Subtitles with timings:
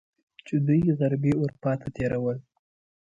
[0.45, 2.37] چې دوی غربي اروپا ته تیرول.